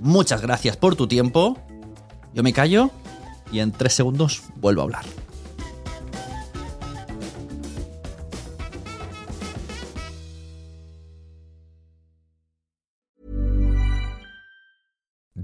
Muchas 0.00 0.42
gracias 0.42 0.76
por 0.76 0.96
tu 0.96 1.06
tiempo. 1.06 1.58
Yo 2.34 2.42
me 2.42 2.52
callo 2.52 2.90
y 3.50 3.60
en 3.60 3.72
tres 3.72 3.94
segundos 3.94 4.42
vuelvo 4.56 4.82
a 4.82 4.84
hablar. 4.84 5.04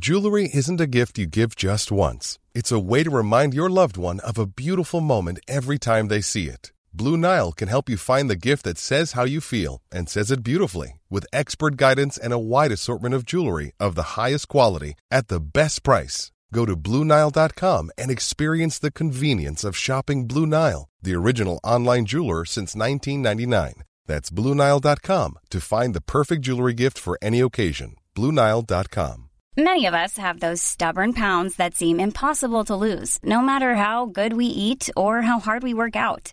Jewelry 0.03 0.51
isn't 0.53 0.81
a 0.81 0.89
gift 0.89 1.17
you 1.17 1.27
give 1.27 1.55
just 1.55 1.93
once. 1.93 2.37
It's 2.57 2.73
a 2.73 2.81
way 2.81 3.05
to 3.05 3.11
remind 3.11 3.55
your 3.55 3.71
loved 3.71 3.97
one 3.97 4.19
of 4.21 4.37
a 4.37 4.47
beautiful 4.47 5.01
moment 5.01 5.39
every 5.47 5.79
time 5.79 6.09
they 6.09 6.21
see 6.21 6.49
it. 6.49 6.73
Blue 6.95 7.17
Nile 7.17 7.53
can 7.53 7.69
help 7.69 7.89
you 7.89 7.97
find 7.97 8.29
the 8.29 8.37
gift 8.37 8.65
that 8.65 8.77
says 8.77 9.13
how 9.13 9.25
you 9.25 9.41
feel 9.41 9.81
and 9.91 10.09
says 10.11 10.31
it 10.31 10.43
beautifully 10.45 11.01
with 11.09 11.27
expert 11.33 11.77
guidance 11.77 12.19
and 12.19 12.35
a 12.35 12.39
wide 12.39 12.73
assortment 12.73 13.15
of 13.15 13.25
jewelry 13.25 13.73
of 13.81 13.95
the 13.95 14.21
highest 14.21 14.49
quality 14.49 14.95
at 15.11 15.29
the 15.29 15.41
best 15.41 15.83
price. 15.83 16.33
Go 16.53 16.67
to 16.67 16.77
BlueNile.com 16.77 17.91
and 17.97 18.11
experience 18.11 18.79
the 18.79 18.91
convenience 18.91 19.65
of 19.65 19.77
shopping 19.77 20.27
Blue 20.27 20.47
Nile, 20.47 20.89
the 21.01 21.15
original 21.15 21.61
online 21.65 22.05
jeweler 22.05 22.45
since 22.45 22.77
1999. 22.77 23.85
That's 24.07 24.31
BlueNile.com 24.31 25.39
to 25.49 25.61
find 25.61 25.95
the 25.95 26.03
perfect 26.03 26.43
jewelry 26.43 26.75
gift 26.75 26.99
for 26.99 27.19
any 27.23 27.41
occasion. 27.41 27.97
BlueNile.com. 28.15 29.31
Many 29.57 29.87
of 29.87 29.95
us 29.95 30.19
have 30.19 30.41
those 30.41 30.63
stubborn 30.63 31.15
pounds 31.15 31.57
that 31.57 31.75
seem 31.75 32.01
impossible 32.01 32.65
to 32.65 32.77
lose, 32.77 33.19
no 33.23 33.41
matter 33.41 33.75
how 33.77 34.07
good 34.07 34.35
we 34.35 34.47
eat 34.47 34.91
or 34.97 35.23
how 35.23 35.41
hard 35.41 35.63
we 35.63 35.75
work 35.75 35.95
out. 35.97 36.33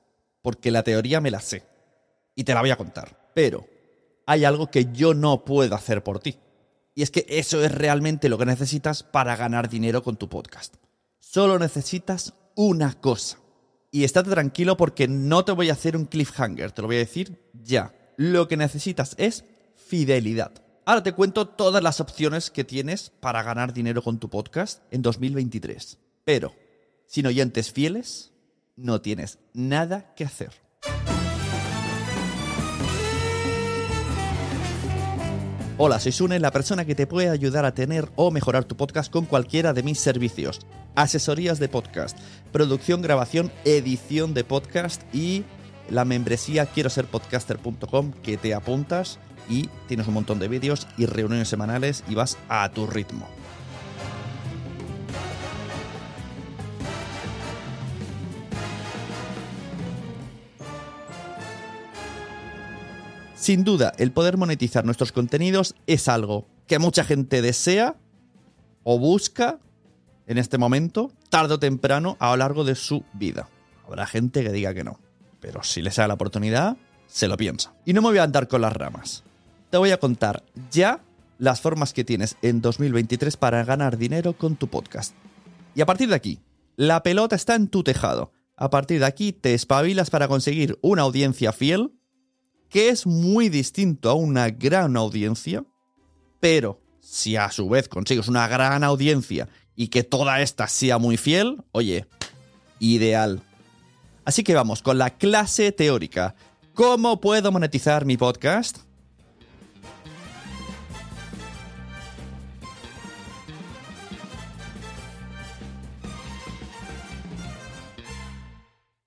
Porque 0.41 0.71
la 0.71 0.83
teoría 0.83 1.21
me 1.21 1.31
la 1.31 1.41
sé 1.41 1.63
y 2.35 2.43
te 2.43 2.53
la 2.53 2.61
voy 2.61 2.71
a 2.71 2.77
contar. 2.77 3.31
Pero 3.33 3.67
hay 4.25 4.45
algo 4.45 4.67
que 4.67 4.87
yo 4.93 5.13
no 5.13 5.45
puedo 5.45 5.75
hacer 5.75 6.03
por 6.03 6.19
ti. 6.19 6.37
Y 6.93 7.03
es 7.03 7.11
que 7.11 7.25
eso 7.29 7.63
es 7.63 7.71
realmente 7.71 8.29
lo 8.29 8.37
que 8.37 8.45
necesitas 8.45 9.03
para 9.03 9.35
ganar 9.35 9.69
dinero 9.69 10.03
con 10.03 10.17
tu 10.17 10.29
podcast. 10.29 10.75
Solo 11.19 11.57
necesitas 11.57 12.33
una 12.55 12.93
cosa. 12.93 13.37
Y 13.91 14.03
estate 14.03 14.29
tranquilo 14.29 14.77
porque 14.77 15.07
no 15.07 15.43
te 15.45 15.51
voy 15.51 15.69
a 15.69 15.73
hacer 15.73 15.97
un 15.97 16.05
cliffhanger, 16.05 16.71
te 16.71 16.81
lo 16.81 16.87
voy 16.87 16.97
a 16.97 16.99
decir 16.99 17.41
ya. 17.53 17.93
Lo 18.17 18.47
que 18.47 18.57
necesitas 18.57 19.15
es 19.17 19.45
fidelidad. 19.75 20.51
Ahora 20.85 21.03
te 21.03 21.13
cuento 21.13 21.47
todas 21.47 21.83
las 21.83 21.99
opciones 21.99 22.49
que 22.49 22.63
tienes 22.63 23.09
para 23.09 23.43
ganar 23.43 23.73
dinero 23.73 24.01
con 24.01 24.19
tu 24.19 24.29
podcast 24.29 24.81
en 24.91 25.01
2023. 25.01 25.97
Pero, 26.23 26.53
sin 27.05 27.27
oyentes 27.27 27.71
fieles, 27.71 28.30
no 28.81 29.01
tienes 29.01 29.39
nada 29.53 30.13
que 30.15 30.25
hacer. 30.25 30.51
Hola, 35.83 35.99
soy 35.99 36.11
Sune, 36.11 36.39
la 36.39 36.51
persona 36.51 36.85
que 36.85 36.93
te 36.93 37.07
puede 37.07 37.29
ayudar 37.29 37.65
a 37.65 37.73
tener 37.73 38.11
o 38.15 38.29
mejorar 38.29 38.65
tu 38.65 38.77
podcast 38.77 39.11
con 39.11 39.25
cualquiera 39.25 39.73
de 39.73 39.81
mis 39.81 39.99
servicios. 39.99 40.59
Asesorías 40.93 41.57
de 41.57 41.69
podcast, 41.69 42.19
producción, 42.51 43.01
grabación, 43.01 43.51
edición 43.65 44.35
de 44.35 44.43
podcast 44.43 45.01
y 45.11 45.43
la 45.89 46.05
membresía 46.05 46.67
quiero 46.67 46.91
ser 46.91 47.05
podcaster.com 47.05 48.11
que 48.21 48.37
te 48.37 48.53
apuntas 48.53 49.17
y 49.49 49.69
tienes 49.87 50.07
un 50.07 50.13
montón 50.13 50.37
de 50.37 50.49
vídeos 50.49 50.87
y 50.97 51.07
reuniones 51.07 51.49
semanales 51.49 52.03
y 52.07 52.13
vas 52.13 52.37
a 52.47 52.69
tu 52.69 52.85
ritmo. 52.85 53.27
Sin 63.41 63.63
duda, 63.63 63.91
el 63.97 64.11
poder 64.11 64.37
monetizar 64.37 64.85
nuestros 64.85 65.11
contenidos 65.11 65.73
es 65.87 66.07
algo 66.07 66.47
que 66.67 66.77
mucha 66.77 67.03
gente 67.03 67.41
desea 67.41 67.95
o 68.83 68.99
busca 68.99 69.57
en 70.27 70.37
este 70.37 70.59
momento, 70.59 71.11
tarde 71.31 71.55
o 71.55 71.59
temprano, 71.59 72.17
a 72.19 72.29
lo 72.29 72.37
largo 72.37 72.63
de 72.63 72.75
su 72.75 73.03
vida. 73.13 73.49
Habrá 73.83 74.05
gente 74.05 74.43
que 74.43 74.51
diga 74.51 74.75
que 74.75 74.83
no, 74.83 74.99
pero 75.39 75.63
si 75.63 75.81
les 75.81 75.95
da 75.95 76.07
la 76.07 76.13
oportunidad, 76.13 76.77
se 77.07 77.27
lo 77.27 77.35
piensa. 77.35 77.73
Y 77.83 77.93
no 77.93 78.03
me 78.03 78.09
voy 78.09 78.19
a 78.19 78.23
andar 78.23 78.47
con 78.47 78.61
las 78.61 78.73
ramas. 78.73 79.23
Te 79.71 79.77
voy 79.77 79.89
a 79.89 79.99
contar 79.99 80.43
ya 80.69 81.01
las 81.39 81.61
formas 81.61 81.93
que 81.93 82.03
tienes 82.03 82.37
en 82.43 82.61
2023 82.61 83.37
para 83.37 83.63
ganar 83.63 83.97
dinero 83.97 84.33
con 84.33 84.55
tu 84.55 84.67
podcast. 84.67 85.15
Y 85.73 85.81
a 85.81 85.87
partir 85.87 86.09
de 86.09 86.15
aquí, 86.15 86.41
la 86.75 87.01
pelota 87.01 87.35
está 87.35 87.55
en 87.55 87.69
tu 87.69 87.81
tejado. 87.81 88.33
A 88.55 88.69
partir 88.69 88.99
de 88.99 89.07
aquí 89.07 89.33
te 89.33 89.55
espabilas 89.55 90.11
para 90.11 90.27
conseguir 90.27 90.77
una 90.83 91.01
audiencia 91.01 91.51
fiel 91.53 91.93
que 92.71 92.87
es 92.87 93.05
muy 93.05 93.49
distinto 93.49 94.09
a 94.09 94.13
una 94.13 94.49
gran 94.49 94.95
audiencia, 94.95 95.65
pero 96.39 96.79
si 97.01 97.35
a 97.35 97.51
su 97.51 97.67
vez 97.67 97.89
consigues 97.89 98.29
una 98.29 98.47
gran 98.47 98.85
audiencia 98.85 99.49
y 99.75 99.89
que 99.89 100.03
toda 100.03 100.41
esta 100.41 100.67
sea 100.69 100.97
muy 100.97 101.17
fiel, 101.17 101.61
oye, 101.73 102.07
ideal. 102.79 103.43
Así 104.23 104.43
que 104.43 104.55
vamos 104.55 104.81
con 104.81 104.97
la 104.97 105.09
clase 105.09 105.73
teórica. 105.73 106.33
¿Cómo 106.73 107.19
puedo 107.19 107.51
monetizar 107.51 108.05
mi 108.05 108.15
podcast? 108.15 108.77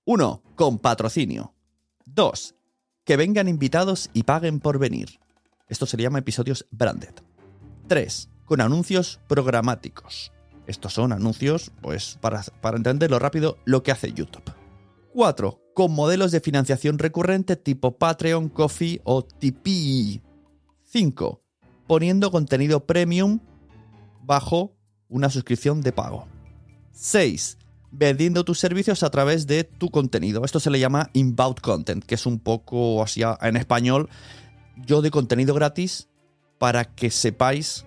Uno, 0.05 0.43
con 0.55 0.78
patrocinio. 0.78 1.55
Dos, 2.05 2.53
que 3.04 3.16
vengan 3.16 3.48
invitados 3.48 4.10
y 4.12 4.24
paguen 4.24 4.60
por 4.60 4.78
venir. 4.78 5.20
Esto 5.68 5.86
se 5.86 5.96
llama 5.96 6.18
episodios 6.18 6.66
branded. 6.70 7.14
3. 7.88 8.30
Con 8.44 8.60
anuncios 8.60 9.20
programáticos. 9.28 10.32
Estos 10.66 10.94
son 10.94 11.12
anuncios, 11.12 11.72
pues, 11.82 12.18
para, 12.20 12.42
para 12.60 12.76
entenderlo 12.76 13.18
rápido, 13.18 13.58
lo 13.64 13.82
que 13.82 13.92
hace 13.92 14.12
YouTube. 14.12 14.44
4. 15.12 15.60
Con 15.74 15.92
modelos 15.92 16.32
de 16.32 16.40
financiación 16.40 16.98
recurrente 16.98 17.56
tipo 17.56 17.98
Patreon, 17.98 18.48
Coffee 18.48 19.00
o 19.04 19.22
Tipeee. 19.24 20.22
5. 20.90 21.42
Poniendo 21.86 22.30
contenido 22.30 22.86
premium 22.86 23.40
bajo 24.22 24.74
una 25.08 25.28
suscripción 25.28 25.82
de 25.82 25.92
pago. 25.92 26.26
6 26.92 27.58
vendiendo 27.96 28.44
tus 28.44 28.58
servicios 28.58 29.02
a 29.02 29.11
través 29.11 29.46
de 29.46 29.64
tu 29.64 29.91
contenido. 29.91 30.44
Esto 30.44 30.61
se 30.61 30.70
le 30.70 30.81
llama 30.81 31.11
inbound 31.12 31.61
content, 31.61 32.05
que 32.05 32.17
es 32.17 32.26
un 32.26 32.38
poco 32.38 33.02
así 33.02 33.23
en 33.23 33.56
español, 33.56 34.08
yo 34.76 35.02
de 35.02 35.11
contenido 35.11 35.55
gratis 35.55 36.08
para 36.58 36.85
que 36.85 37.11
sepáis 37.11 37.85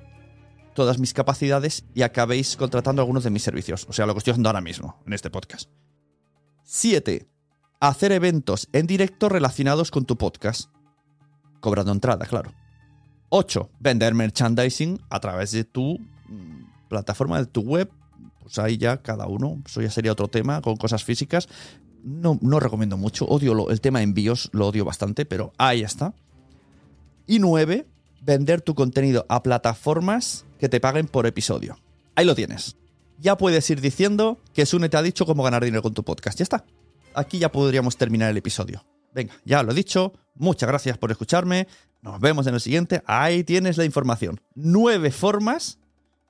todas 0.73 0.99
mis 0.99 1.13
capacidades 1.13 1.83
y 1.93 2.03
acabéis 2.03 2.55
contratando 2.55 3.01
algunos 3.01 3.23
de 3.23 3.31
mis 3.31 3.43
servicios. 3.43 3.85
O 3.89 3.93
sea, 3.93 4.05
lo 4.05 4.13
que 4.13 4.19
estoy 4.19 4.31
haciendo 4.31 4.49
ahora 4.49 4.61
mismo 4.61 5.01
en 5.05 5.13
este 5.13 5.29
podcast. 5.29 5.69
7. 6.63 7.27
Hacer 7.79 8.11
eventos 8.11 8.69
en 8.73 8.87
directo 8.87 9.29
relacionados 9.29 9.91
con 9.91 10.05
tu 10.05 10.17
podcast. 10.17 10.69
Cobrando 11.59 11.91
entrada, 11.91 12.25
claro. 12.25 12.53
8. 13.29 13.71
Vender 13.79 14.13
merchandising 14.13 15.01
a 15.09 15.19
través 15.19 15.51
de 15.51 15.63
tu 15.63 15.97
mm, 16.29 16.87
plataforma, 16.87 17.39
de 17.39 17.47
tu 17.47 17.61
web. 17.61 17.89
Pues 18.47 18.59
ahí 18.59 18.77
ya 18.77 19.01
cada 19.01 19.27
uno. 19.27 19.61
Eso 19.65 19.81
ya 19.81 19.91
sería 19.91 20.13
otro 20.13 20.29
tema 20.29 20.61
con 20.61 20.77
cosas 20.77 21.03
físicas. 21.03 21.49
No, 22.03 22.39
no 22.41 22.59
recomiendo 22.61 22.95
mucho. 22.95 23.25
Odio 23.25 23.69
el 23.69 23.81
tema 23.81 24.01
envíos, 24.01 24.49
lo 24.53 24.67
odio 24.67 24.85
bastante, 24.85 25.25
pero 25.25 25.51
ahí 25.57 25.81
está. 25.81 26.13
Y 27.25 27.39
9. 27.39 27.85
Vender 28.21 28.61
tu 28.61 28.75
contenido 28.75 29.25
a 29.29 29.43
plataformas 29.43 30.45
que 30.59 30.69
te 30.69 30.79
paguen 30.79 31.07
por 31.07 31.25
episodio. 31.25 31.77
Ahí 32.15 32.25
lo 32.25 32.35
tienes. 32.35 32.75
Ya 33.19 33.37
puedes 33.37 33.69
ir 33.69 33.81
diciendo 33.81 34.39
que 34.53 34.65
Sune 34.65 34.89
te 34.89 34.97
ha 34.97 35.01
dicho 35.01 35.25
cómo 35.25 35.43
ganar 35.43 35.63
dinero 35.63 35.83
con 35.83 35.93
tu 35.93 36.03
podcast. 36.03 36.37
Ya 36.39 36.43
está. 36.43 36.65
Aquí 37.13 37.39
ya 37.39 37.51
podríamos 37.51 37.97
terminar 37.97 38.31
el 38.31 38.37
episodio. 38.37 38.85
Venga, 39.13 39.33
ya 39.45 39.63
lo 39.63 39.71
he 39.71 39.75
dicho. 39.75 40.13
Muchas 40.35 40.69
gracias 40.69 40.97
por 40.97 41.11
escucharme. 41.11 41.67
Nos 42.01 42.19
vemos 42.19 42.47
en 42.47 42.53
el 42.53 42.61
siguiente. 42.61 43.01
Ahí 43.05 43.43
tienes 43.43 43.77
la 43.77 43.85
información. 43.85 44.39
Nueve 44.55 45.11
formas 45.11 45.79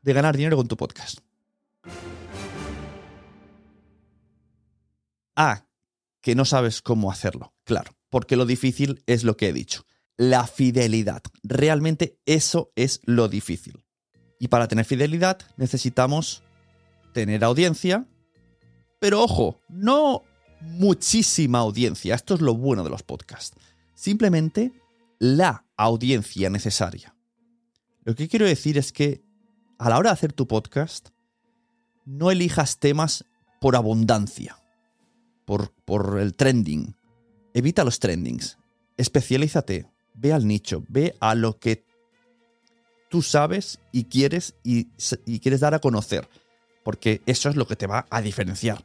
de 0.02 0.14
ganar 0.14 0.38
dinero 0.38 0.56
con 0.58 0.68
tu 0.68 0.78
podcast. 0.78 1.20
Ah, 5.38 5.68
que 6.22 6.36
no 6.36 6.44
sabes 6.44 6.82
cómo 6.82 7.12
hacerlo. 7.12 7.54
Claro, 7.64 7.92
porque 8.10 8.36
lo 8.36 8.46
difícil 8.46 9.04
es 9.06 9.24
lo 9.24 9.38
que 9.38 9.50
he 9.50 9.54
dicho. 9.54 9.86
La 10.18 10.48
fidelidad. 10.48 11.22
Realmente 11.44 12.18
eso 12.26 12.72
es 12.76 13.02
lo 13.06 13.30
difícil. 13.30 13.86
Y 14.40 14.48
para 14.48 14.68
tener 14.68 14.84
fidelidad 14.84 15.40
necesitamos 15.56 16.44
tener 17.14 17.44
audiencia, 17.44 18.08
pero 19.00 19.22
ojo, 19.22 19.62
no 19.70 20.24
muchísima 20.60 21.60
audiencia. 21.60 22.16
Esto 22.16 22.34
es 22.34 22.42
lo 22.42 22.56
bueno 22.56 22.84
de 22.84 22.90
los 22.90 23.04
podcasts. 23.04 23.56
Simplemente 23.94 24.74
la 25.20 25.66
audiencia 25.78 26.50
necesaria. 26.50 27.16
Lo 28.04 28.16
que 28.16 28.28
quiero 28.28 28.48
decir 28.48 28.78
es 28.80 28.92
que 28.92 29.22
a 29.78 29.90
la 29.90 30.00
hora 30.00 30.10
de 30.10 30.16
hacer 30.16 30.34
tu 30.34 30.48
podcast, 30.48 31.10
no 32.06 32.32
elijas 32.32 32.80
temas 32.80 33.26
por 33.62 33.76
abundancia, 33.76 34.58
por, 35.48 35.72
por 35.86 36.20
el 36.20 36.36
trending. 36.36 36.94
Evita 37.54 37.86
los 37.86 38.00
trendings. 38.00 38.58
Especialízate. 38.98 39.90
Ve 40.14 40.34
al 40.34 40.46
nicho. 40.46 40.84
Ve 40.90 41.16
a 41.22 41.36
lo 41.36 41.58
que 41.58 41.86
tú 43.10 43.22
sabes 43.22 43.80
y 43.94 44.04
quieres 44.04 44.56
y, 44.62 44.90
y 45.26 45.40
quieres 45.40 45.62
dar 45.62 45.74
a 45.74 45.80
conocer. 45.80 46.28
Porque 46.84 47.22
eso 47.26 47.48
es 47.48 47.56
lo 47.56 47.66
que 47.66 47.78
te 47.78 47.88
va 47.88 48.06
a 48.10 48.22
diferenciar. 48.22 48.84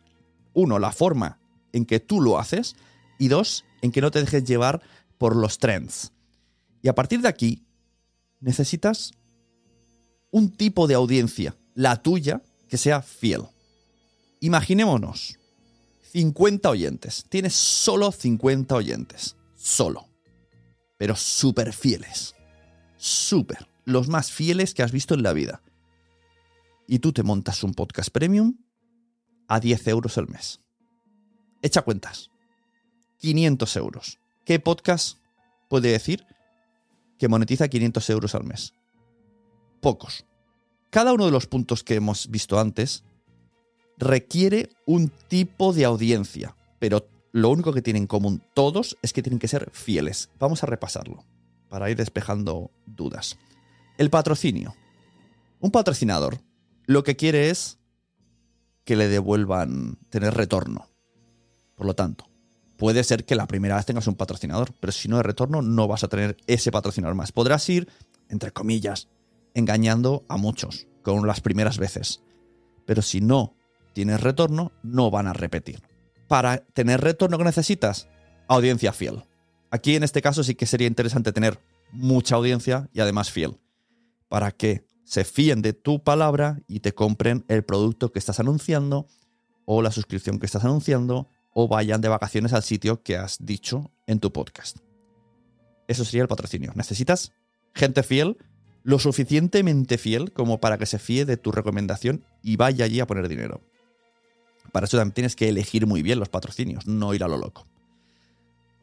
Uno, 0.53 0.79
la 0.79 0.93
forma 0.93 1.41
en 1.73 1.85
que 1.85 1.99
tú 1.99 2.21
lo 2.21 2.39
haces. 2.39 2.77
Y 3.19 3.27
dos, 3.27 3.65
en 3.83 3.91
que 3.91 4.01
no 4.01 4.13
te 4.13 4.21
dejes 4.21 4.45
llevar 4.45 4.83
por 5.19 5.35
los 5.35 5.59
trends. 5.59 6.13
Y 6.81 6.89
a 6.89 6.95
partir 6.95 7.23
de 7.23 7.29
aquí, 7.29 7.67
necesitas 8.39 9.11
un 10.31 10.53
tipo 10.53 10.87
de 10.87 10.95
audiencia, 10.95 11.57
la 11.75 12.03
tuya, 12.03 12.41
que 12.69 12.79
sea 12.79 13.03
fiel. 13.03 13.43
Imaginémonos, 14.39 15.39
50 16.13 16.69
oyentes. 16.69 17.25
Tienes 17.31 17.55
solo 17.55 18.13
50 18.13 18.75
oyentes. 18.75 19.37
Solo. 19.55 20.09
Pero 20.99 21.17
súper 21.17 21.73
fieles. 21.73 22.35
Súper. 22.99 23.67
Los 23.87 24.09
más 24.09 24.31
fieles 24.31 24.75
que 24.75 24.83
has 24.83 24.93
visto 24.93 25.15
en 25.15 25.23
la 25.23 25.33
vida. 25.33 25.63
Y 26.87 26.99
tú 26.99 27.13
te 27.13 27.23
montas 27.23 27.65
un 27.65 27.73
podcast 27.73 28.11
premium 28.11 28.59
a 29.49 29.59
10 29.59 29.89
euros 29.89 30.19
al 30.19 30.29
mes. 30.29 30.61
Echa 31.63 31.81
cuentas. 31.81 32.31
500 33.19 33.77
euros. 33.77 34.19
¿Qué 34.45 34.61
podcast 34.61 35.19
puede 35.71 35.93
decir 35.93 36.27
que 37.19 37.29
monetiza 37.29 37.69
500 37.69 38.11
euros 38.11 38.35
al 38.35 38.45
mes? 38.45 38.75
Pocos. 39.81 40.27
Cada 40.91 41.15
uno 41.15 41.25
de 41.25 41.33
los 41.33 41.47
puntos 41.47 41.83
que 41.83 41.95
hemos 41.95 42.29
visto 42.31 42.61
antes 42.61 43.03
requiere 44.03 44.69
un 44.85 45.11
tipo 45.29 45.73
de 45.73 45.85
audiencia, 45.85 46.57
pero 46.79 47.07
lo 47.31 47.49
único 47.51 47.73
que 47.73 47.83
tienen 47.83 48.05
en 48.05 48.07
común 48.09 48.43
todos 48.53 48.99
es 49.01 49.13
que 49.13 49.23
tienen 49.23 49.39
que 49.39 49.49
ser 49.49 49.71
fieles. 49.73 50.29
Vamos 50.39 50.63
a 50.63 50.67
repasarlo 50.67 51.25
para 51.69 51.89
ir 51.91 51.97
despejando 51.97 52.71
dudas. 52.85 53.39
El 53.97 54.11
patrocinio. 54.11 54.75
Un 55.61 55.71
patrocinador 55.71 56.41
lo 56.87 57.05
que 57.05 57.17
quiere 57.17 57.51
es 57.51 57.79
que 58.85 58.97
le 58.97 59.09
devuelvan 59.09 59.97
tener 60.11 60.35
retorno. 60.35 60.89
Por 61.77 61.87
lo 61.87 61.95
tanto, 61.95 62.29
puede 62.77 63.05
ser 63.05 63.25
que 63.25 63.37
la 63.37 63.47
primera 63.47 63.77
vez 63.77 63.87
tengas 63.87 64.09
un 64.09 64.17
patrocinador, 64.17 64.73
pero 64.81 64.93
si 64.93 65.09
no 65.09 65.17
hay 65.17 65.23
retorno 65.23 65.63
no 65.63 65.87
vas 65.87 66.03
a 66.03 66.09
tener 66.09 66.37
ese 66.49 66.73
patrocinador 66.73 67.15
más. 67.15 67.31
Podrás 67.31 67.69
ir, 67.69 67.89
entre 68.29 68.51
comillas, 68.51 69.09
engañando 69.55 70.25
a 70.29 70.37
muchos 70.37 70.89
con 71.03 71.27
las 71.27 71.41
primeras 71.41 71.79
veces. 71.79 72.21
Pero 72.85 73.01
si 73.01 73.21
no 73.21 73.55
tienes 73.93 74.21
retorno, 74.21 74.73
no 74.83 75.11
van 75.11 75.27
a 75.27 75.33
repetir. 75.33 75.83
Para 76.29 76.59
tener 76.59 77.01
retorno 77.01 77.39
que 77.39 77.45
necesitas, 77.45 78.09
audiencia 78.49 78.93
fiel. 78.93 79.25
Aquí 79.71 79.97
en 79.97 80.03
este 80.03 80.23
caso 80.23 80.45
sí 80.45 80.55
que 80.55 80.67
sería 80.67 80.87
interesante 80.87 81.33
tener 81.33 81.59
mucha 81.93 82.37
audiencia 82.37 82.89
y 82.93 83.01
además 83.01 83.31
fiel. 83.31 83.59
Para 84.29 84.51
que 84.51 84.85
se 85.05 85.25
fíen 85.25 85.63
de 85.63 85.73
tu 85.73 86.03
palabra 86.03 86.61
y 86.67 86.81
te 86.81 86.95
compren 86.95 87.45
el 87.49 87.65
producto 87.65 88.13
que 88.13 88.19
estás 88.19 88.41
anunciando 88.41 89.07
o 89.65 89.83
la 89.83 89.91
suscripción 89.91 90.39
que 90.39 90.47
estás 90.47 90.65
anunciando 90.65 91.29
o 91.55 91.69
vayan 91.69 92.01
de 92.01 92.09
vacaciones 92.09 92.53
al 92.53 92.63
sitio 92.63 93.03
que 93.03 93.17
has 93.17 93.39
dicho 93.45 93.91
en 94.07 94.21
tu 94.21 94.33
podcast. 94.33 94.79
Eso 95.87 96.05
sería 96.05 96.23
el 96.23 96.29
patrocinio. 96.29 96.73
Necesitas 96.75 97.33
gente 97.75 98.03
fiel, 98.03 98.39
lo 98.83 98.99
suficientemente 98.99 99.99
fiel 99.99 100.33
como 100.33 100.61
para 100.61 100.79
que 100.79 100.87
se 100.87 100.99
fíe 100.99 101.25
de 101.25 101.37
tu 101.37 101.53
recomendación 101.53 102.25
y 102.43 102.57
vaya 102.57 102.85
allí 102.85 103.01
a 103.01 103.07
poner 103.07 103.29
dinero. 103.29 103.61
Para 104.73 104.87
eso 104.87 104.97
también 104.97 105.15
tienes 105.15 105.37
que 105.37 105.49
elegir 105.49 105.87
muy 105.87 106.03
bien 106.03 106.19
los 106.19 106.29
patrocinios, 106.29 106.87
no 106.87 107.15
ir 107.15 107.23
a 107.23 107.29
lo 107.29 107.37
loco. 107.37 107.67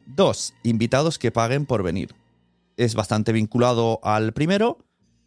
Dos, 0.06 0.54
invitados 0.62 1.18
que 1.18 1.30
paguen 1.30 1.66
por 1.66 1.82
venir. 1.82 2.14
Es 2.76 2.94
bastante 2.94 3.32
vinculado 3.32 4.00
al 4.02 4.32
primero, 4.32 4.78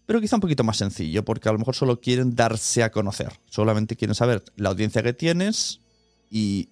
pero 0.05 0.19
quizá 0.19 0.37
un 0.37 0.41
poquito 0.41 0.63
más 0.63 0.77
sencillo, 0.77 1.23
porque 1.23 1.49
a 1.49 1.51
lo 1.51 1.59
mejor 1.59 1.75
solo 1.75 2.01
quieren 2.01 2.35
darse 2.35 2.83
a 2.83 2.91
conocer. 2.91 3.31
Solamente 3.49 3.95
quieren 3.95 4.15
saber 4.15 4.43
la 4.55 4.69
audiencia 4.69 5.03
que 5.03 5.13
tienes 5.13 5.79
y 6.29 6.69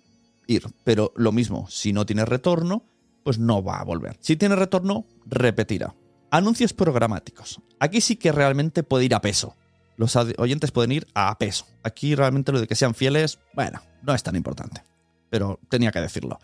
ir. 0.48 0.63
Pero 0.83 1.13
lo 1.15 1.31
mismo, 1.31 1.67
si 1.69 1.93
no 1.93 2.05
tienes 2.05 2.27
retorno, 2.27 2.83
pues 3.24 3.39
no 3.39 3.63
va 3.63 3.79
a 3.79 3.83
volver. 3.83 4.17
Si 4.19 4.36
tiene 4.36 4.55
retorno, 4.55 5.05
repetirá. 5.25 5.95
Anuncios 6.29 6.74
programáticos. 6.74 7.62
Aquí 7.79 8.01
sí 8.01 8.15
que 8.15 8.31
realmente 8.31 8.83
puede 8.83 9.05
ir 9.05 9.15
a 9.15 9.21
peso. 9.21 9.55
Los 10.01 10.15
oyentes 10.15 10.72
pueden 10.72 10.93
ir 10.93 11.08
a 11.13 11.38
peso. 11.38 11.67
Aquí 11.84 12.15
realmente 12.15 12.51
lo 12.51 12.60
de 12.60 12.65
que 12.65 12.74
sean 12.74 12.96
fieles, 12.96 13.38
bueno, 13.53 13.84
no 14.01 14.15
es 14.15 14.24
tan 14.24 14.36
importante. 14.36 14.81
Pero 15.29 15.60
tenía 15.70 15.91
que 15.91 16.01
decirlo. 16.01 16.39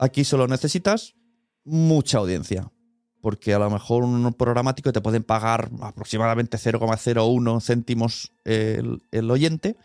Aquí 0.00 0.24
solo 0.24 0.48
necesitas 0.48 1.14
mucha 1.64 2.18
audiencia. 2.18 2.72
Porque 3.20 3.54
a 3.54 3.60
lo 3.60 3.70
mejor 3.70 4.02
un 4.02 4.34
programático 4.34 4.92
te 4.92 5.00
pueden 5.00 5.22
pagar 5.22 5.70
aproximadamente 5.82 6.56
0,01 6.58 7.62
céntimos 7.62 8.32
el, 8.42 9.00
el 9.12 9.30
oyente. 9.30 9.76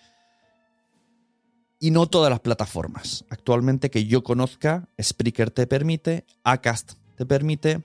Y 1.79 1.91
no 1.91 2.07
todas 2.07 2.31
las 2.31 2.39
plataformas. 2.39 3.23
Actualmente 3.29 3.91
que 3.91 4.07
yo 4.07 4.23
conozca, 4.23 4.89
Spreaker 4.99 5.51
te 5.51 5.67
permite, 5.67 6.25
Acast 6.43 6.93
te 7.17 7.27
permite, 7.27 7.83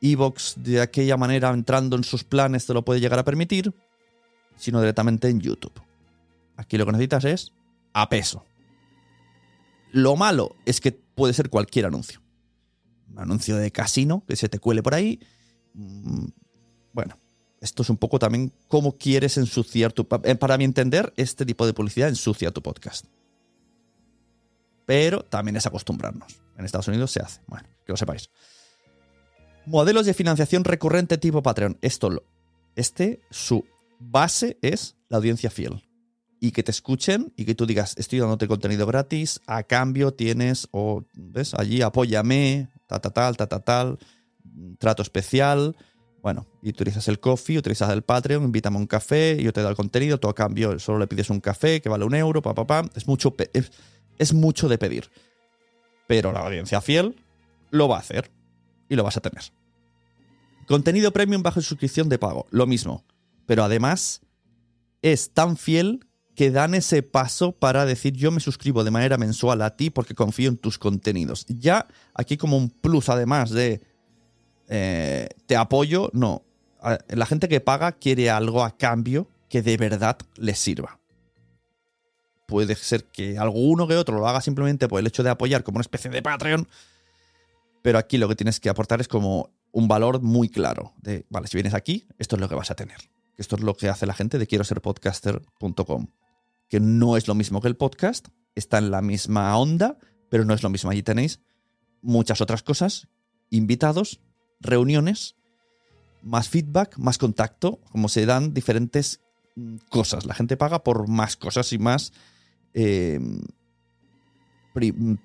Evox 0.00 0.54
de 0.56 0.80
aquella 0.80 1.16
manera 1.16 1.50
entrando 1.50 1.94
en 1.94 2.02
sus 2.02 2.24
planes 2.24 2.66
te 2.66 2.74
lo 2.74 2.84
puede 2.84 2.98
llegar 2.98 3.20
a 3.20 3.24
permitir, 3.24 3.72
sino 4.56 4.80
directamente 4.80 5.28
en 5.28 5.40
YouTube. 5.40 5.80
Aquí 6.56 6.78
lo 6.78 6.86
que 6.86 6.92
necesitas 6.92 7.24
es 7.24 7.52
a 7.92 8.08
peso. 8.08 8.44
Lo 9.92 10.16
malo 10.16 10.56
es 10.64 10.80
que 10.80 10.92
puede 10.92 11.32
ser 11.32 11.50
cualquier 11.50 11.86
anuncio. 11.86 12.20
Un 13.10 13.18
anuncio 13.18 13.56
de 13.56 13.70
casino 13.70 14.24
que 14.26 14.36
se 14.36 14.48
te 14.48 14.58
cuele 14.58 14.82
por 14.82 14.94
ahí. 14.94 15.20
Bueno, 16.92 17.18
esto 17.60 17.82
es 17.82 17.90
un 17.90 17.96
poco 17.96 18.18
también 18.18 18.52
cómo 18.68 18.96
quieres 18.96 19.36
ensuciar 19.36 19.92
tu... 19.92 20.06
Para 20.06 20.58
mi 20.58 20.64
entender, 20.64 21.12
este 21.16 21.46
tipo 21.46 21.66
de 21.66 21.72
publicidad 21.72 22.08
ensucia 22.08 22.50
tu 22.50 22.62
podcast. 22.62 23.06
Pero 24.84 25.22
también 25.22 25.56
es 25.56 25.66
acostumbrarnos. 25.66 26.40
En 26.56 26.64
Estados 26.64 26.88
Unidos 26.88 27.10
se 27.10 27.20
hace. 27.20 27.40
Bueno, 27.46 27.68
que 27.84 27.92
lo 27.92 27.96
sepáis. 27.96 28.30
Modelos 29.66 30.06
de 30.06 30.14
financiación 30.14 30.64
recurrente 30.64 31.18
tipo 31.18 31.42
Patreon. 31.42 31.78
Esto. 31.80 32.22
Este, 32.76 33.20
su 33.30 33.64
base 33.98 34.58
es 34.62 34.96
la 35.08 35.18
audiencia 35.18 35.50
fiel. 35.50 35.82
Y 36.38 36.50
que 36.50 36.62
te 36.62 36.70
escuchen 36.70 37.32
y 37.36 37.44
que 37.44 37.54
tú 37.54 37.66
digas, 37.66 37.94
estoy 37.96 38.18
dándote 38.18 38.46
contenido 38.46 38.86
gratis, 38.86 39.40
a 39.46 39.62
cambio 39.62 40.12
tienes, 40.12 40.68
o 40.70 41.04
ves, 41.14 41.54
allí 41.54 41.82
apóyame, 41.82 42.68
ta, 42.86 43.00
ta, 43.00 43.10
tal, 43.10 43.36
ta, 43.36 43.46
ta, 43.46 43.60
tal, 43.60 43.98
trato 44.78 45.02
especial. 45.02 45.76
Bueno, 46.22 46.46
y 46.62 46.70
utilizas 46.70 47.08
el 47.08 47.20
coffee, 47.20 47.58
utilizas 47.58 47.90
el 47.90 48.02
Patreon, 48.02 48.44
invítame 48.44 48.76
a 48.76 48.80
un 48.80 48.86
café, 48.86 49.40
yo 49.42 49.52
te 49.52 49.60
doy 49.60 49.70
el 49.70 49.76
contenido, 49.76 50.18
tú 50.18 50.28
a 50.28 50.34
cambio 50.34 50.78
solo 50.78 50.98
le 50.98 51.06
pides 51.06 51.30
un 51.30 51.40
café 51.40 51.80
que 51.80 51.88
vale 51.88 52.04
un 52.04 52.14
euro, 52.14 52.42
pa, 52.42 52.54
pa, 52.54 52.66
pa. 52.66 52.84
Es 52.94 53.06
mucho, 53.06 53.34
es 54.18 54.34
mucho 54.34 54.68
de 54.68 54.76
pedir. 54.76 55.10
Pero 56.06 56.32
la 56.32 56.40
audiencia 56.40 56.80
fiel 56.80 57.16
lo 57.70 57.88
va 57.88 57.96
a 57.96 58.00
hacer 58.00 58.30
y 58.88 58.96
lo 58.96 59.04
vas 59.04 59.16
a 59.16 59.20
tener. 59.20 59.42
Contenido 60.66 61.12
premium 61.12 61.42
bajo 61.42 61.60
suscripción 61.60 62.08
de 62.08 62.18
pago, 62.18 62.46
lo 62.50 62.66
mismo. 62.66 63.04
Pero 63.46 63.64
además 63.64 64.20
es 65.02 65.30
tan 65.30 65.56
fiel 65.56 66.06
que 66.34 66.50
dan 66.50 66.74
ese 66.74 67.02
paso 67.02 67.52
para 67.52 67.86
decir 67.86 68.12
yo 68.12 68.30
me 68.30 68.40
suscribo 68.40 68.84
de 68.84 68.90
manera 68.90 69.16
mensual 69.16 69.62
a 69.62 69.74
ti 69.74 69.88
porque 69.90 70.14
confío 70.14 70.50
en 70.50 70.58
tus 70.58 70.78
contenidos. 70.78 71.46
Ya 71.48 71.86
aquí 72.14 72.36
como 72.36 72.56
un 72.56 72.68
plus 72.68 73.08
además 73.08 73.50
de 73.50 73.80
eh, 74.68 75.28
te 75.46 75.56
apoyo, 75.56 76.10
no. 76.12 76.42
La 77.08 77.26
gente 77.26 77.48
que 77.48 77.60
paga 77.60 77.92
quiere 77.92 78.30
algo 78.30 78.62
a 78.62 78.76
cambio 78.76 79.28
que 79.48 79.62
de 79.62 79.76
verdad 79.76 80.18
les 80.36 80.58
sirva. 80.58 81.00
Puede 82.46 82.76
ser 82.76 83.04
que 83.04 83.38
alguno 83.38 83.88
que 83.88 83.96
otro 83.96 84.18
lo 84.18 84.28
haga 84.28 84.40
simplemente 84.40 84.86
por 84.88 85.00
el 85.00 85.06
hecho 85.06 85.22
de 85.22 85.30
apoyar 85.30 85.64
como 85.64 85.76
una 85.76 85.82
especie 85.82 86.10
de 86.10 86.22
Patreon, 86.22 86.68
pero 87.82 87.98
aquí 87.98 88.18
lo 88.18 88.28
que 88.28 88.36
tienes 88.36 88.60
que 88.60 88.68
aportar 88.68 89.00
es 89.00 89.08
como 89.08 89.50
un 89.72 89.88
valor 89.88 90.20
muy 90.20 90.48
claro 90.48 90.92
de, 90.98 91.24
vale, 91.28 91.48
si 91.48 91.56
vienes 91.56 91.74
aquí, 91.74 92.06
esto 92.18 92.36
es 92.36 92.40
lo 92.40 92.48
que 92.48 92.54
vas 92.54 92.70
a 92.70 92.74
tener. 92.74 92.98
Esto 93.36 93.56
es 93.56 93.62
lo 93.62 93.76
que 93.76 93.88
hace 93.88 94.06
la 94.06 94.14
gente 94.14 94.38
de 94.38 94.46
quiero 94.46 94.64
ser 94.64 94.80
podcaster.com, 94.80 96.08
que 96.68 96.80
no 96.80 97.16
es 97.16 97.28
lo 97.28 97.34
mismo 97.34 97.60
que 97.60 97.68
el 97.68 97.76
podcast, 97.76 98.28
está 98.54 98.78
en 98.78 98.90
la 98.90 99.02
misma 99.02 99.56
onda, 99.58 99.98
pero 100.30 100.44
no 100.44 100.54
es 100.54 100.62
lo 100.62 100.70
mismo. 100.70 100.90
Allí 100.90 101.02
tenéis 101.02 101.40
muchas 102.02 102.40
otras 102.40 102.62
cosas, 102.62 103.08
invitados, 103.50 104.20
reuniones, 104.60 105.36
más 106.22 106.48
feedback, 106.48 106.96
más 106.98 107.18
contacto, 107.18 107.80
como 107.90 108.08
se 108.08 108.26
dan 108.26 108.54
diferentes 108.54 109.20
mm, 109.54 109.76
cosas. 109.90 110.24
La 110.24 110.34
gente 110.34 110.56
paga 110.56 110.82
por 110.82 111.08
más 111.08 111.36
cosas 111.36 111.72
y 111.72 111.78
más 111.78 112.12
eh, 112.74 113.20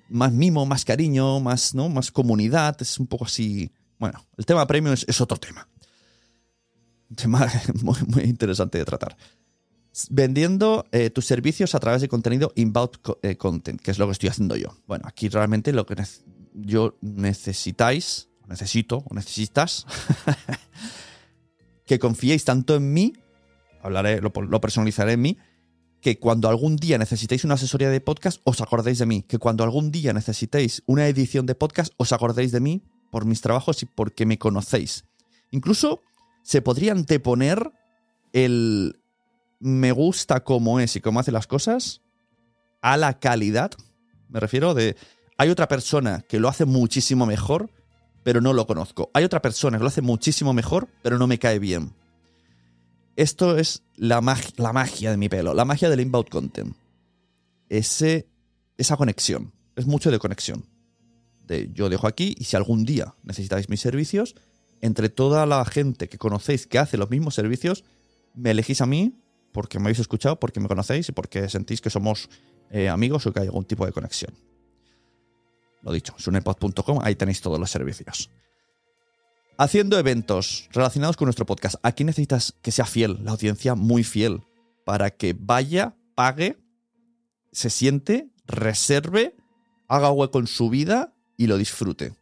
más 0.08 0.32
mimo, 0.32 0.66
más 0.66 0.84
cariño, 0.84 1.40
más, 1.40 1.74
¿no? 1.74 1.88
más 1.88 2.10
comunidad. 2.10 2.76
Es 2.80 2.98
un 2.98 3.06
poco 3.06 3.26
así. 3.26 3.70
Bueno, 3.98 4.24
el 4.36 4.46
tema 4.46 4.66
premium 4.66 4.94
es, 4.94 5.20
otro 5.20 5.36
tema. 5.36 5.68
Tema 7.14 7.46
muy, 7.82 7.96
muy, 8.06 8.24
interesante 8.24 8.78
de 8.78 8.84
tratar. 8.84 9.16
Vendiendo 10.10 10.86
eh, 10.92 11.10
tus 11.10 11.26
servicios 11.26 11.74
a 11.74 11.80
través 11.80 12.00
de 12.00 12.08
contenido 12.08 12.52
inbound 12.56 12.98
eh, 13.22 13.36
content, 13.36 13.80
que 13.80 13.90
es 13.90 13.98
lo 13.98 14.06
que 14.06 14.12
estoy 14.12 14.30
haciendo 14.30 14.56
yo. 14.56 14.76
Bueno, 14.86 15.04
aquí 15.06 15.28
realmente 15.28 15.72
lo 15.72 15.84
que 15.84 15.96
yo 16.54 16.96
necesitáis, 17.00 18.28
necesito 18.48 19.04
o 19.08 19.14
necesitas, 19.14 19.86
que 21.86 21.98
confiéis 21.98 22.44
tanto 22.44 22.74
en 22.74 22.92
mí, 22.92 23.12
hablaré, 23.82 24.20
lo 24.22 24.60
personalizaré 24.60 25.12
en 25.12 25.20
mí, 25.20 25.38
que 26.02 26.18
cuando 26.18 26.48
algún 26.48 26.76
día 26.76 26.98
necesitéis 26.98 27.44
una 27.44 27.54
asesoría 27.54 27.88
de 27.88 28.00
podcast, 28.00 28.40
os 28.42 28.60
acordéis 28.60 28.98
de 28.98 29.06
mí. 29.06 29.22
Que 29.22 29.38
cuando 29.38 29.62
algún 29.62 29.92
día 29.92 30.12
necesitéis 30.12 30.82
una 30.86 31.06
edición 31.06 31.46
de 31.46 31.54
podcast, 31.54 31.94
os 31.96 32.12
acordéis 32.12 32.50
de 32.50 32.58
mí 32.58 32.82
por 33.12 33.24
mis 33.24 33.40
trabajos 33.40 33.84
y 33.84 33.86
porque 33.86 34.26
me 34.26 34.36
conocéis. 34.36 35.04
Incluso 35.52 36.02
se 36.42 36.62
podría 36.62 36.92
anteponer 36.92 37.72
el 38.32 38.98
me 39.60 39.92
gusta 39.92 40.42
cómo 40.42 40.80
es 40.80 40.96
y 40.96 41.00
cómo 41.00 41.20
hace 41.20 41.30
las 41.30 41.46
cosas 41.46 42.02
a 42.80 42.96
la 42.96 43.18
calidad. 43.20 43.70
Me 44.28 44.40
refiero 44.40 44.74
de, 44.74 44.96
hay 45.38 45.50
otra 45.50 45.68
persona 45.68 46.24
que 46.28 46.40
lo 46.40 46.48
hace 46.48 46.64
muchísimo 46.64 47.26
mejor, 47.26 47.70
pero 48.24 48.40
no 48.40 48.52
lo 48.52 48.66
conozco. 48.66 49.10
Hay 49.14 49.24
otra 49.24 49.40
persona 49.40 49.78
que 49.78 49.82
lo 49.82 49.88
hace 49.88 50.02
muchísimo 50.02 50.52
mejor, 50.52 50.88
pero 51.02 51.16
no 51.16 51.28
me 51.28 51.38
cae 51.38 51.60
bien. 51.60 51.92
Esto 53.14 53.56
es 53.56 53.84
la, 53.94 54.20
la 54.56 54.72
magia 54.72 55.10
de 55.10 55.16
mi 55.16 55.28
pelo, 55.28 55.54
la 55.54 55.64
magia 55.64 55.88
del 55.88 56.00
inbound 56.00 56.28
content. 56.28 56.76
Ese, 57.68 58.26
esa 58.78 58.96
conexión. 58.96 59.52
Es 59.76 59.86
mucho 59.86 60.10
de 60.10 60.18
conexión. 60.18 60.66
De 61.46 61.70
yo 61.72 61.88
dejo 61.88 62.06
aquí 62.06 62.34
y 62.36 62.44
si 62.44 62.56
algún 62.56 62.84
día 62.84 63.14
necesitáis 63.22 63.68
mis 63.68 63.80
servicios, 63.80 64.34
entre 64.82 65.08
toda 65.08 65.46
la 65.46 65.64
gente 65.64 66.08
que 66.08 66.18
conocéis 66.18 66.66
que 66.66 66.78
hace 66.78 66.98
los 66.98 67.08
mismos 67.08 67.34
servicios, 67.34 67.84
me 68.34 68.50
elegís 68.50 68.82
a 68.82 68.86
mí 68.86 69.18
porque 69.52 69.78
me 69.78 69.86
habéis 69.86 70.00
escuchado, 70.00 70.38
porque 70.38 70.60
me 70.60 70.68
conocéis 70.68 71.08
y 71.08 71.12
porque 71.12 71.48
sentís 71.48 71.80
que 71.80 71.88
somos 71.88 72.28
eh, 72.70 72.90
amigos 72.90 73.26
o 73.26 73.32
que 73.32 73.40
hay 73.40 73.46
algún 73.46 73.64
tipo 73.64 73.86
de 73.86 73.92
conexión. 73.92 74.34
Lo 75.80 75.92
dicho, 75.92 76.14
sunepod.com, 76.18 77.00
ahí 77.02 77.14
tenéis 77.16 77.40
todos 77.40 77.58
los 77.58 77.70
servicios 77.70 78.28
haciendo 79.62 79.98
eventos 79.98 80.68
relacionados 80.72 81.16
con 81.16 81.26
nuestro 81.26 81.46
podcast. 81.46 81.76
Aquí 81.82 82.04
necesitas 82.04 82.54
que 82.62 82.72
sea 82.72 82.86
fiel, 82.86 83.18
la 83.24 83.32
audiencia 83.32 83.74
muy 83.74 84.04
fiel, 84.04 84.42
para 84.84 85.10
que 85.10 85.36
vaya, 85.38 85.94
pague, 86.14 86.58
se 87.52 87.70
siente, 87.70 88.28
reserve, 88.46 89.36
haga 89.88 90.10
hueco 90.10 90.38
en 90.38 90.46
su 90.46 90.68
vida 90.70 91.14
y 91.36 91.46
lo 91.46 91.58
disfrute. 91.58 92.14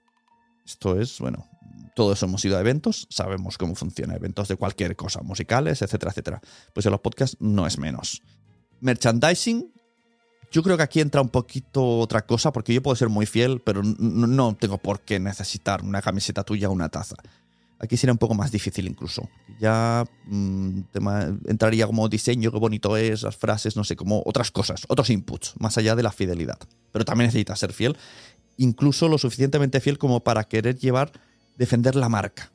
Esto 0.67 1.00
es, 1.00 1.19
bueno, 1.19 1.47
todos 1.94 2.23
hemos 2.23 2.44
ido 2.44 2.56
a 2.56 2.61
eventos, 2.61 3.06
sabemos 3.11 3.59
cómo 3.59 3.75
funciona, 3.75 4.14
eventos 4.14 4.49
de 4.49 4.56
cualquier 4.56 4.97
cosa, 4.97 5.23
musicales, 5.23 5.82
etcétera, 5.82 6.11
etcétera. 6.11 6.40
Pues 6.73 6.87
en 6.87 6.92
los 6.92 7.00
podcasts 7.00 7.37
no 7.40 7.66
es 7.66 7.78
menos. 7.78 8.23
Merchandising, 8.80 9.73
yo 10.50 10.62
creo 10.62 10.76
que 10.76 10.82
aquí 10.82 11.00
entra 11.00 11.20
un 11.20 11.28
poquito 11.28 11.99
otra 11.99 12.26
cosa, 12.26 12.52
porque 12.52 12.75
yo 12.75 12.82
puedo 12.82 12.97
ser 12.97 13.09
muy 13.09 13.26
fiel, 13.26 13.61
pero 13.61 13.82
no 13.82 14.56
tengo 14.56 14.78
por 14.78 15.00
qué 15.00 15.20
necesitar 15.20 15.82
una 15.82 16.02
camiseta 16.02 16.42
tuya 16.44 16.68
o 16.68 16.73
una 16.73 16.88
taza. 16.88 17.16
Aquí 17.82 17.97
sería 17.97 18.12
un 18.12 18.18
poco 18.18 18.35
más 18.35 18.52
difícil 18.52 18.87
incluso. 18.87 19.28
Ya 19.59 20.04
mm, 20.26 20.80
entraría 21.47 21.87
como 21.87 22.09
diseño, 22.11 22.52
qué 22.52 22.59
bonito 22.59 22.97
es, 22.97 23.23
las 23.23 23.37
frases, 23.37 23.75
no 23.75 23.85
sé, 23.85 23.97
como 23.97 24.23
otras 24.26 24.50
cosas, 24.50 24.82
otros 24.88 25.09
inputs, 25.09 25.54
más 25.59 25.78
allá 25.78 25.97
de 25.97 26.02
la 26.02 26.12
fidelidad. 26.12 26.59
Pero 26.92 27.06
también 27.06 27.28
necesitas 27.28 27.59
ser 27.59 27.73
fiel, 27.73 27.97
incluso 28.59 29.09
lo 29.09 29.16
suficientemente 29.16 29.80
fiel 29.80 29.97
como 29.97 30.20
para 30.20 30.44
querer 30.44 30.76
llevar, 30.76 31.12
defender 31.61 31.95
la 31.95 32.09
marca, 32.09 32.50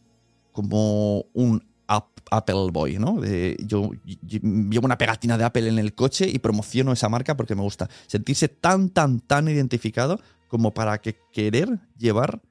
como 0.51 1.25
un 1.33 1.63
Apple 1.87 2.71
Boy, 2.71 2.97
¿no? 2.97 3.23
yo, 3.59 3.91
llevo 4.03 4.85
una 4.85 4.97
pegatina 4.97 5.37
de 5.37 5.43
Apple 5.43 5.69
en 5.69 5.77
el 5.77 5.93
coche 5.93 6.27
y 6.27 6.39
promociono 6.39 6.91
esa 6.91 7.07
marca 7.07 7.37
porque 7.37 7.53
me 7.53 7.61
gusta. 7.61 7.87
Sentirse 8.07 8.47
tan, 8.47 8.89
tan, 8.89 9.19
tan 9.19 9.47
identificado 9.47 10.19
como 10.47 10.73
para 10.73 10.97
que 10.97 11.19
querer 11.31 11.79
llevar 11.99 12.41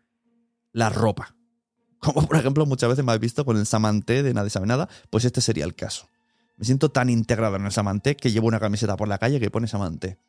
la 0.72 0.90
ropa. 0.90 1.34
Como 1.98 2.24
por 2.24 2.36
ejemplo 2.36 2.66
muchas 2.66 2.88
veces 2.88 3.04
me 3.04 3.10
habéis 3.10 3.32
visto 3.32 3.44
con 3.44 3.56
el 3.56 3.66
Samanté 3.66 4.22
de 4.22 4.32
Nadie 4.32 4.50
sabe 4.50 4.68
nada, 4.68 4.88
pues 5.10 5.24
este 5.24 5.40
sería 5.40 5.64
el 5.64 5.74
caso. 5.74 6.08
Me 6.56 6.64
siento 6.64 6.92
tan 6.92 7.10
integrado 7.10 7.56
en 7.56 7.64
el 7.64 7.72
Samanté 7.72 8.14
que 8.16 8.30
llevo 8.30 8.46
una 8.46 8.60
camiseta 8.60 8.96
por 8.96 9.08
la 9.08 9.18
calle 9.18 9.40
que 9.40 9.50
pone 9.50 9.66
Samanté. 9.66 10.20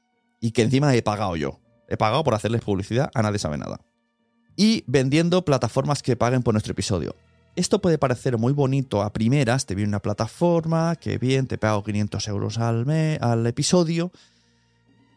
Y 0.41 0.51
que 0.51 0.63
encima 0.63 0.95
he 0.95 1.03
pagado 1.03 1.35
yo. 1.35 1.59
He 1.87 1.97
pagado 1.97 2.23
por 2.23 2.33
hacerles 2.33 2.61
publicidad 2.61 3.11
a 3.13 3.21
Nadie 3.21 3.37
sabe 3.37 3.59
nada. 3.59 3.81
Y 4.55 4.83
vendiendo 4.87 5.43
plataformas 5.43 6.01
que 6.01 6.15
paguen 6.15 6.43
por 6.43 6.53
nuestro 6.53 6.71
episodio. 6.71 7.15
Esto 7.55 7.81
puede 7.81 7.97
parecer 7.97 8.37
muy 8.37 8.51
bonito 8.51 9.01
a 9.01 9.13
primeras, 9.13 9.65
te 9.65 9.75
viene 9.75 9.89
una 9.89 10.01
plataforma, 10.01 10.95
que 10.97 11.17
bien, 11.17 11.47
te 11.47 11.57
pago 11.57 11.83
500 11.83 12.27
euros 12.27 12.57
al, 12.57 12.85
mes, 12.85 13.21
al 13.21 13.47
episodio 13.47 14.11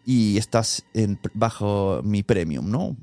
y 0.04 0.38
estás 0.38 0.84
bajo 1.34 2.00
mi 2.02 2.22
premium, 2.22 2.70
¿no? 2.70 2.96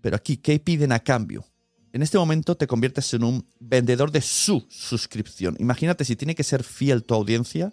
Pero 0.00 0.16
aquí, 0.16 0.36
¿qué 0.36 0.58
piden 0.58 0.92
a 0.92 0.98
cambio? 0.98 1.46
En 1.94 2.02
este 2.02 2.18
momento 2.18 2.56
te 2.56 2.66
conviertes 2.66 3.14
en 3.14 3.24
un 3.24 3.46
vendedor 3.58 4.10
de 4.10 4.20
su 4.20 4.66
suscripción. 4.68 5.56
Imagínate 5.60 6.04
si 6.04 6.16
tiene 6.16 6.34
que 6.34 6.42
ser 6.42 6.62
fiel 6.62 7.04
tu 7.04 7.14
audiencia 7.14 7.72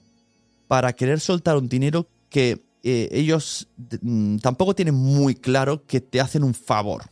para 0.68 0.94
querer 0.94 1.20
soltar 1.20 1.58
un 1.58 1.68
dinero 1.68 2.08
que 2.30 2.64
eh, 2.84 3.10
ellos 3.12 3.68
mm, 4.02 4.38
tampoco 4.38 4.76
tienen 4.76 4.96
muy 4.96 5.36
claro 5.36 5.86
que 5.86 6.00
te 6.00 6.22
hacen 6.22 6.44
un 6.44 6.54
favor. 6.54 7.04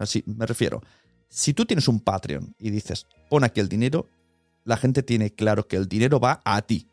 Así 0.00 0.22
me 0.26 0.46
refiero 0.46 0.80
si 1.30 1.54
tú 1.54 1.64
tienes 1.64 1.88
un 1.88 2.00
Patreon 2.00 2.54
y 2.58 2.70
dices, 2.70 3.06
pon 3.30 3.44
aquí 3.44 3.60
el 3.60 3.68
dinero, 3.68 4.10
la 4.64 4.76
gente 4.76 5.02
tiene 5.02 5.30
claro 5.30 5.66
que 5.66 5.76
el 5.76 5.88
dinero 5.88 6.20
va 6.20 6.42
a 6.44 6.60
ti. 6.62 6.88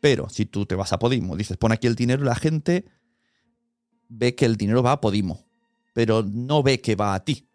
Pero 0.00 0.28
si 0.28 0.44
tú 0.44 0.66
te 0.66 0.74
vas 0.74 0.92
a 0.92 0.98
Podimo, 0.98 1.34
dices, 1.34 1.56
pon 1.56 1.72
aquí 1.72 1.86
el 1.86 1.96
dinero, 1.96 2.24
la 2.24 2.34
gente 2.34 2.84
ve 4.08 4.34
que 4.34 4.44
el 4.44 4.56
dinero 4.56 4.82
va 4.82 4.92
a 4.92 5.00
Podimo, 5.00 5.46
pero 5.94 6.22
no 6.22 6.62
ve 6.62 6.80
que 6.82 6.94
va 6.94 7.14
a 7.14 7.24
ti. 7.24 7.48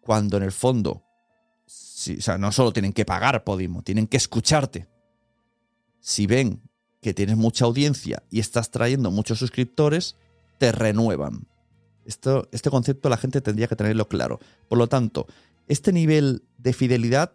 Cuando 0.00 0.36
en 0.36 0.44
el 0.44 0.52
fondo, 0.52 0.90
o 0.90 1.02
sea, 1.66 2.38
no 2.38 2.52
solo 2.52 2.72
tienen 2.72 2.92
que 2.92 3.04
pagar 3.04 3.42
Podimo, 3.42 3.82
tienen 3.82 4.06
que 4.06 4.16
escucharte. 4.16 4.86
Si 5.98 6.26
ven 6.26 6.62
que 7.00 7.14
tienes 7.14 7.36
mucha 7.36 7.64
audiencia 7.64 8.22
y 8.30 8.38
estás 8.38 8.70
trayendo 8.70 9.10
muchos 9.10 9.40
suscriptores, 9.40 10.16
te 10.58 10.70
renuevan. 10.70 11.48
Esto, 12.04 12.48
este 12.52 12.70
concepto 12.70 13.08
la 13.08 13.16
gente 13.16 13.40
tendría 13.40 13.68
que 13.68 13.76
tenerlo 13.76 14.08
claro. 14.08 14.40
Por 14.68 14.78
lo 14.78 14.88
tanto, 14.88 15.26
este 15.68 15.92
nivel 15.92 16.42
de 16.58 16.72
fidelidad 16.72 17.32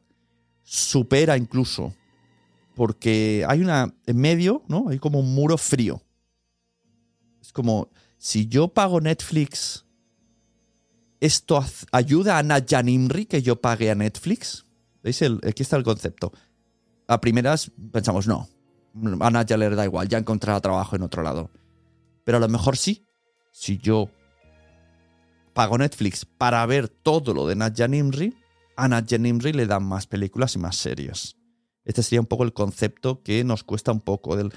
supera 0.63 1.37
incluso, 1.37 1.93
porque 2.75 3.45
hay 3.47 3.61
una, 3.61 3.93
en 4.05 4.17
medio, 4.17 4.63
¿no? 4.67 4.89
Hay 4.89 4.99
como 4.99 5.19
un 5.19 5.33
muro 5.33 5.57
frío. 5.57 6.01
Es 7.41 7.53
como, 7.53 7.89
si 8.17 8.47
yo 8.47 8.67
pago 8.67 8.99
Netflix, 8.99 9.85
¿esto 11.19 11.63
ayuda 11.91 12.37
a 12.37 12.43
Nayanimri 12.43 13.25
que 13.25 13.41
yo 13.41 13.61
pague 13.61 13.89
a 13.89 13.95
Netflix? 13.95 14.65
¿Veis? 15.01 15.21
El, 15.21 15.39
aquí 15.47 15.63
está 15.63 15.77
el 15.77 15.83
concepto. 15.83 16.33
A 17.07 17.21
primeras 17.21 17.71
pensamos, 17.91 18.27
no, 18.27 18.49
a 19.19 19.31
Nadia 19.31 19.57
le 19.57 19.69
da 19.69 19.85
igual, 19.85 20.07
ya 20.07 20.17
encontrará 20.17 20.59
trabajo 20.59 20.95
en 20.95 21.03
otro 21.03 21.23
lado. 21.23 21.49
Pero 22.23 22.37
a 22.37 22.41
lo 22.41 22.49
mejor 22.49 22.77
sí. 22.77 23.05
Si 23.51 23.77
yo 23.77 24.09
pago 25.57 25.75
Netflix 25.79 26.23
para 26.23 26.63
ver 26.67 26.87
todo 26.87 27.33
lo 27.33 27.47
de 27.47 27.55
Nadia 27.55 27.87
Nimri, 27.87 28.35
a 28.75 28.87
Nadia 28.87 29.17
Nimri 29.17 29.53
le 29.53 29.65
dan 29.65 29.83
más 29.83 30.05
películas 30.05 30.53
y 30.53 30.59
más 30.59 30.75
series. 30.75 31.35
Este 31.83 32.03
sería 32.03 32.21
un 32.21 32.27
poco 32.27 32.43
el 32.43 32.53
concepto 32.53 33.23
que 33.23 33.43
nos 33.43 33.63
cuesta 33.63 33.91
un 33.91 34.01
poco. 34.01 34.35
Del, 34.35 34.53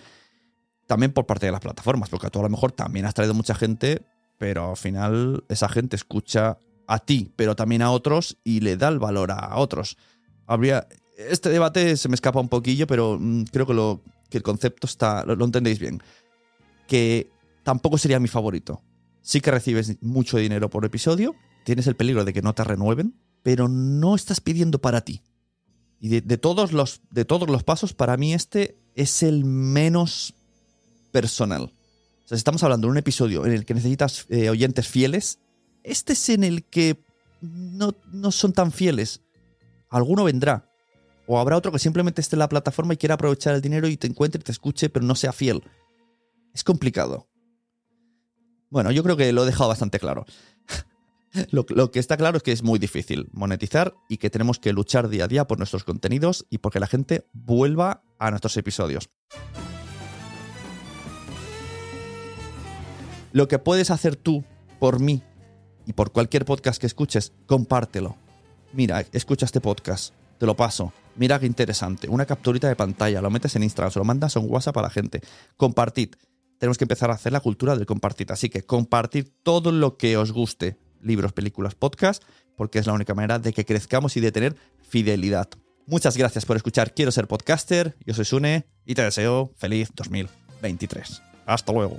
también 0.87 1.15
por 1.15 1.25
parte 1.25 1.47
de 1.47 1.53
las 1.53 1.63
plataformas, 1.63 2.11
porque 2.11 2.29
tú 2.29 2.41
a 2.41 2.43
lo 2.43 2.51
mejor 2.51 2.73
también 2.73 3.07
has 3.07 3.15
traído 3.15 3.33
mucha 3.33 3.55
gente, 3.55 4.03
pero 4.37 4.69
al 4.69 4.77
final 4.77 5.43
esa 5.49 5.71
gente 5.71 5.97
escucha 5.97 6.59
a 6.87 6.99
ti, 6.99 7.33
pero 7.35 7.57
también 7.57 7.81
a 7.81 7.93
otros 7.93 8.37
y 8.45 8.61
le 8.61 8.77
da 8.77 8.89
el 8.89 8.99
valor 8.99 9.31
a 9.31 9.57
otros. 9.57 9.97
Habría. 10.47 10.87
Este 11.17 11.49
debate 11.49 11.97
se 11.97 12.11
me 12.11 12.15
escapa 12.15 12.41
un 12.41 12.51
poquillo, 12.51 12.87
pero 12.87 13.17
mm, 13.19 13.45
creo 13.45 14.03
que 14.29 14.37
el 14.37 14.43
concepto 14.43 14.87
está. 14.87 15.25
Lo, 15.25 15.35
lo 15.35 15.47
entendéis 15.47 15.79
bien. 15.79 16.03
Que 16.87 17.31
tampoco 17.63 17.97
sería 17.97 18.21
mi 18.21 18.29
favorito. 18.29 18.83
Sí 19.23 19.41
que 19.41 19.51
recibes 19.51 20.01
mucho 20.03 20.39
dinero 20.39 20.71
por 20.71 20.85
episodio, 20.85 21.35
tienes 21.65 21.87
el 21.87 21.97
peligro 21.97 22.25
de 22.25 22.33
que 22.33 22.43
no 22.43 22.55
te 22.55 22.65
renueven, 22.65 23.15
pero 23.43 23.69
no 23.69 24.15
estás 24.15 24.41
pidiendo 24.41 24.81
para 24.81 25.03
ti. 25.03 25.23
Y 26.01 26.21
de, 26.21 26.39
todos, 26.39 26.73
los, 26.73 27.03
de 27.11 27.27
todos 27.27 27.51
los 27.51 27.63
pasos, 27.63 27.93
para 27.93 28.17
mí 28.17 28.33
este 28.33 28.79
es 28.95 29.23
el 29.23 29.45
menos 29.45 30.35
personal. 31.13 31.65
O 32.25 32.29
sea, 32.29 32.37
si 32.37 32.41
estamos 32.41 32.63
hablando 32.63 32.87
de 32.87 32.93
un 32.93 32.99
episodio 32.99 33.45
en 33.45 33.53
el 33.53 33.67
que 33.67 33.75
necesitas 33.75 34.25
eh, 34.31 34.49
oyentes 34.49 34.89
fieles, 34.89 35.41
este 35.83 36.15
es 36.15 36.29
en 36.31 36.45
el 36.45 36.65
que 36.65 37.03
no, 37.43 37.95
no 38.13 38.33
son 38.33 38.55
tan 38.55 38.73
fieles. 38.73 39.21
Alguno 39.91 40.25
vendrá. 40.25 40.71
O 41.27 41.39
habrá 41.39 41.57
otro 41.57 41.71
que 41.71 41.79
simplemente 41.79 42.21
esté 42.21 42.37
en 42.37 42.41
la 42.41 42.49
plataforma 42.49 42.95
y 42.95 42.97
quiera 42.97 43.15
aprovechar 43.15 43.55
el 43.55 43.61
dinero 43.61 43.87
y 43.87 43.97
te 43.97 44.07
encuentre 44.07 44.41
y 44.41 44.45
te 44.45 44.53
escuche, 44.53 44.89
pero 44.89 45.05
no 45.05 45.15
sea 45.15 45.33
fiel. 45.33 45.63
Es 46.55 46.65
complicado. 46.65 47.30
Bueno, 48.71 48.93
yo 48.93 49.03
creo 49.03 49.17
que 49.17 49.33
lo 49.33 49.43
he 49.43 49.47
dejado 49.47 49.69
bastante 49.69 49.99
claro. 49.99 50.25
Lo, 51.53 51.65
que 51.93 52.01
está 52.01 52.17
claro 52.17 52.39
es 52.39 52.43
que 52.43 52.51
es 52.51 52.65
muy 52.65 52.81
difícil 52.81 53.29
monetizar 53.33 53.95
y 54.09 54.17
que 54.17 54.31
tenemos 54.31 54.59
que 54.59 54.73
luchar 54.73 55.09
día 55.09 55.25
a 55.25 55.29
día 55.29 55.47
por 55.47 55.59
nuestros 55.59 55.85
contenidos 55.85 56.47
y 56.51 56.59
porque 56.59 56.81
la 56.81 56.89
gente 56.89 57.25
vuelva 57.33 58.03
a 58.19 58.31
nuestros 58.31 58.57
episodios. 58.57 59.11
Lo 63.33 63.47
que 63.47 63.61
puedes 63.61 63.93
hacer 63.93 64.17
tú 64.17 64.45
por 64.81 64.99
mí 64.99 65.23
y 65.87 65.93
por 65.93 66.11
cualquier 66.11 66.45
podcast 66.45 66.81
que 66.81 66.89
escuches, 66.89 67.33
compártelo. 67.47 68.17
Mira, 68.73 69.05
escucha 69.13 69.47
este 69.47 69.61
podcast, 69.61 70.15
te 70.39 70.47
lo 70.47 70.57
paso. 70.57 70.93
Mira 71.15 71.39
qué 71.39 71.47
interesante. 71.47 72.09
Una 72.09 72.27
capturita 72.27 72.67
de 72.67 72.75
pantalla, 72.75 73.21
lo 73.21 73.31
metes 73.31 73.55
en 73.55 73.63
Instagram, 73.63 73.93
se 73.93 73.99
lo 74.01 74.05
mandas 74.05 74.35
un 74.35 74.47
WhatsApp 74.49 74.79
a 74.79 74.83
la 74.83 74.91
gente. 74.91 75.21
Compartid. 75.57 76.15
Tenemos 76.61 76.77
que 76.77 76.85
empezar 76.85 77.11
a 77.11 77.15
hacer 77.15 77.33
la 77.33 77.41
cultura 77.41 77.75
del 77.75 77.87
compartir. 77.87 78.31
Así 78.31 78.51
que 78.51 78.63
compartid 78.63 79.29
todo 79.43 79.73
lo 79.73 79.97
que 79.97 80.19
os 80.19 80.31
guste. 80.31 80.77
Libros, 81.01 81.33
películas, 81.33 81.75
podcast, 81.75 82.23
porque 82.55 82.79
es 82.79 82.87
la 82.87 82.93
única 82.93 83.15
manera 83.15 83.39
de 83.39 83.55
que 83.55 83.65
crezcamos 83.65 84.19
y 84.19 84.21
de 84.21 84.31
tener 84.31 84.57
fidelidad. 84.87 85.49
Muchas 85.87 86.19
gracias 86.19 86.45
por 86.45 86.59
escuchar 86.59 86.93
Quiero 86.93 87.13
ser 87.13 87.29
podcaster. 87.29 87.97
Yo 88.05 88.13
soy 88.13 88.27
Sune 88.27 88.67
y 88.85 88.95
te 88.95 89.03
deseo 89.03 89.55
feliz 89.57 89.91
2023. 89.97 91.23
Hasta 91.47 91.73
luego. 91.73 91.99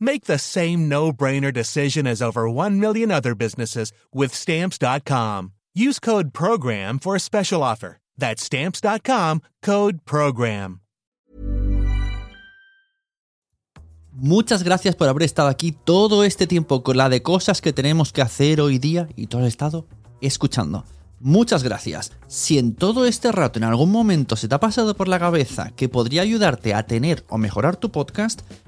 Make 0.00 0.26
the 0.26 0.38
same 0.38 0.88
no-brainer 0.88 1.52
decision 1.52 2.06
as 2.06 2.22
over 2.22 2.48
1 2.48 2.78
million 2.78 3.10
other 3.10 3.34
businesses 3.34 3.92
with 4.12 4.34
stamps.com. 4.34 5.52
Use 5.74 5.98
code 5.98 6.32
program 6.32 6.98
for 6.98 7.16
a 7.16 7.20
special 7.20 7.62
offer. 7.62 7.98
That's 8.16 8.42
stamps.com, 8.42 9.40
code 9.62 10.04
program. 10.04 10.80
Muchas 14.16 14.62
gracias 14.62 14.94
por 14.94 15.08
haber 15.08 15.24
estado 15.24 15.48
aquí 15.48 15.72
todo 15.72 16.22
este 16.22 16.46
tiempo 16.46 16.84
con 16.84 16.96
la 16.96 17.08
de 17.08 17.22
cosas 17.22 17.60
que 17.60 17.72
tenemos 17.72 18.12
que 18.12 18.22
hacer 18.22 18.60
hoy 18.60 18.78
día 18.78 19.08
y 19.16 19.26
todo 19.26 19.40
el 19.40 19.48
estado 19.48 19.88
escuchando. 20.20 20.84
Muchas 21.18 21.64
gracias. 21.64 22.12
Si 22.28 22.58
en 22.58 22.74
todo 22.74 23.06
este 23.06 23.32
rato 23.32 23.58
en 23.58 23.64
algún 23.64 23.90
momento 23.90 24.36
se 24.36 24.46
te 24.46 24.54
ha 24.54 24.60
pasado 24.60 24.94
por 24.94 25.08
la 25.08 25.18
cabeza 25.18 25.72
que 25.74 25.88
podría 25.88 26.22
ayudarte 26.22 26.74
a 26.74 26.86
tener 26.86 27.24
o 27.28 27.38
mejorar 27.38 27.76
tu 27.76 27.90
podcast, 27.90 28.42